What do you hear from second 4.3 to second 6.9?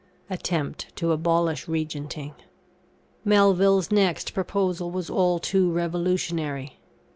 proposal was all too revolutionary.